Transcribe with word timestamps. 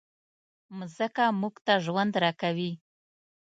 مځکه 0.77 1.25
موږ 1.41 1.55
ته 1.65 1.73
ژوند 1.85 2.13
راکوي. 2.23 2.71